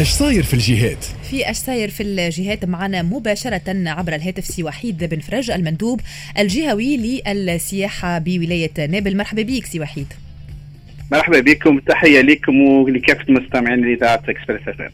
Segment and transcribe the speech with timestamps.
[0.00, 5.04] إيش صاير في الجهات؟ في إيش صاير في الجهات معنا مباشرة عبر الهاتف سي وحيد
[5.04, 6.00] بن فرج المندوب
[6.38, 10.06] الجهوي للسياحة بولاية نابل مرحبا بك سي وحيد
[11.12, 14.90] مرحبا بكم تحية لكم ولكافة المستمعين لإذاعة إكسبريس إف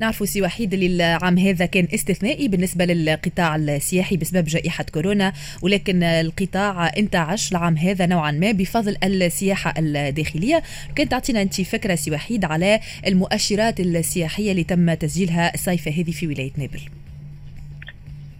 [0.00, 5.32] نعرفوا سي وحيد اللي العام هذا كان استثنائي بالنسبة للقطاع السياحي بسبب جائحة كورونا
[5.62, 10.62] ولكن القطاع انتعش العام هذا نوعا ما بفضل السياحة الداخلية.
[10.96, 16.26] كانت تعطينا أنت فكرة سي وحيد على المؤشرات السياحية اللي تم تسجيلها الصيفة هذه في
[16.26, 16.80] ولاية نابل.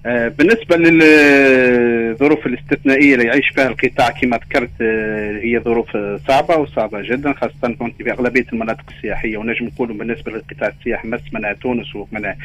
[0.04, 5.96] بالنسبة للظروف الاستثنائية اللي يعيش فيها القطاع كما ذكرت آه، هي ظروف
[6.28, 11.20] صعبة وصعبة جدا خاصة كنت في أغلبية المناطق السياحية ونجم نقولوا بالنسبة للقطاع السياحي مس
[11.32, 12.36] منها تونس ومنها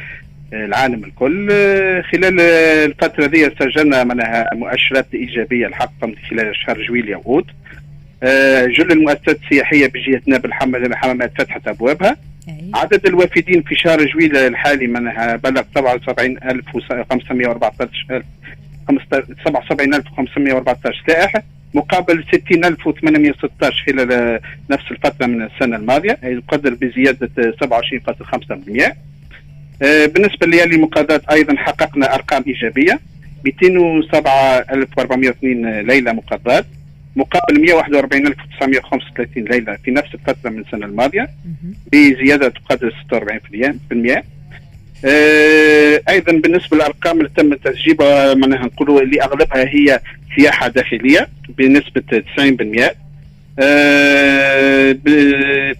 [0.52, 1.48] آه، العالم الكل.
[2.12, 5.92] خلال الفترة دي سجلنا منها مؤشرات إيجابية الحق
[6.30, 7.46] خلال شهر جويليا وأوت.
[8.66, 10.52] جل المؤسسات السياحية بجهه نابل
[10.86, 12.16] الحمامات فتحت أبوابها.
[12.74, 18.22] عدد الوافدين في شهر جويل الحالي منها بلغ 77514
[19.44, 21.32] 77514 سائح
[21.74, 24.40] مقابل 60816 خلال
[24.70, 27.30] نفس الفترة من السنة الماضية يقدر بزيادة
[27.64, 28.94] 27.5%
[29.82, 33.00] آه، بالنسبة ليالي المقاضاة أيضا حققنا أرقام إيجابية
[33.44, 36.64] 207402 ليلة مقاضاة
[37.16, 41.28] مقابل 141935 ليلة في نفس الفترة من السنة الماضية
[41.92, 44.22] بزيادة تقدر 46%
[45.04, 50.00] آه أيضا بالنسبة للأرقام اللي تم تسجيلها معناها نقولوا اللي أغلبها هي
[50.36, 52.02] سياحة داخلية بنسبة
[52.38, 52.94] 90% آه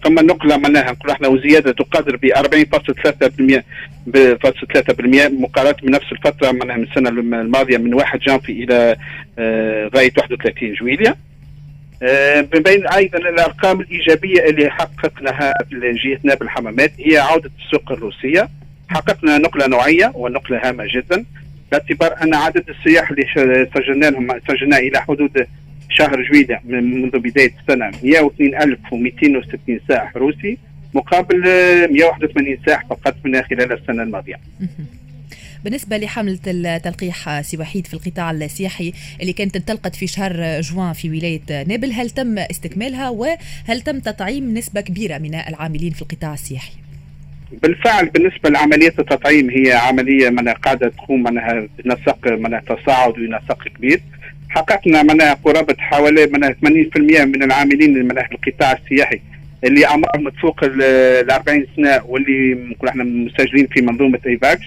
[0.04, 3.62] ثم نقلة معناها نقول إحنا وزيادة تقدر ب 40.3%
[4.06, 8.96] ب 3% مقارنة بنفس الفترة معناها من السنة الماضية من 1 جانفي إلى
[9.38, 11.14] آه غاية 31 جويليا
[12.02, 18.48] آه بين أيضا الأرقام الإيجابية اللي حققناها في جهه نابل الحمامات هي عودة السوق الروسية.
[18.88, 21.24] حققنا نقلة نوعية ونقلة هامة جدا
[21.72, 25.46] باعتبار أن عدد السياح اللي سجلنا لهم سجلنا إلى حدود
[25.94, 30.58] شهر جويلية منذ بداية السنة 102260 سائح روسي
[30.94, 31.42] مقابل
[31.90, 34.36] 181 سائح فقط من خلال السنة الماضية.
[35.64, 41.10] بالنسبة لحملة التلقيح سي وحيد في القطاع السياحي اللي كانت انطلقت في شهر جوان في
[41.10, 46.72] ولاية نابل هل تم استكمالها وهل تم تطعيم نسبة كبيرة من العاملين في القطاع السياحي؟
[47.62, 54.00] بالفعل بالنسبة لعمليه التطعيم هي عملية من قاعدة تقوم منها بنسق من تصاعد ونسق كبير.
[54.54, 59.20] حققنا منها قرابه حوالي منها 80% من العاملين من القطاع السياحي
[59.64, 64.62] اللي اعمارهم تفوق ال 40 سنة واللي نقول إحنا مسجلين في منظومة ايفاكس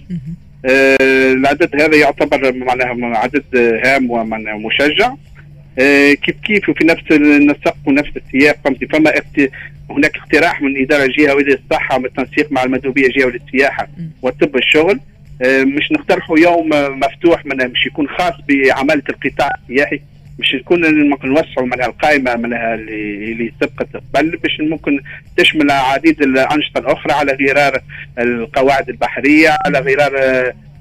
[0.65, 3.43] آه العدد هذا يعتبر معناها عدد
[3.85, 5.13] هام ومشجع.
[5.79, 9.11] آه كيف كيف وفي نفس النسق ونفس السياق فهمت فما
[9.89, 13.87] هناك اقتراح من الاداره الجهويه للصحه بالتنسيق مع المندوبية الجهويه للسياحة
[14.21, 14.99] وطب الشغل.
[15.45, 19.49] مش نقترحوا يوم مفتوح من مش يكون خاص بعماله القطاع.
[19.61, 20.01] السياحي
[20.55, 24.99] نكون ممكن نوسعوا من القائمة من اللي سبقت قبل باش ممكن
[25.37, 27.81] تشمل عديد الأنشطة الأخرى على غرار
[28.19, 30.17] القواعد البحرية على غرار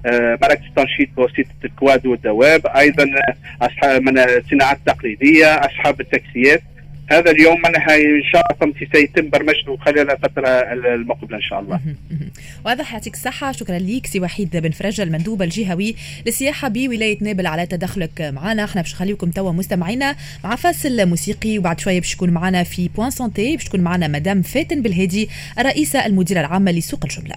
[0.07, 3.05] آه، مراكز تنشيط بواسطة الكواد والدواب أيضا
[3.63, 6.63] أصحاب من الصناعات التقليدية أصحاب التاكسيات
[7.11, 10.49] هذا اليوم منها إن شاء الله سيتم برمجته خلال الفترة
[10.95, 11.81] المقبلة إن شاء الله.
[12.65, 14.07] واضح يعطيك الصحه شكرا ليك.
[14.07, 15.95] سي وحيد بن فرج المندوب الجهوي
[16.27, 18.65] للسياحة بولاية نابل على تدخلك معنا.
[18.65, 23.11] إحنا باش نخليكم توا مستمعينا مع فاصل موسيقي وبعد شوية باش تكون معنا في بوان
[23.11, 25.29] سونتي باش تكون معنا مدام فاتن بالهادي
[25.59, 27.37] الرئيسة المديرة العامة لسوق الجملة.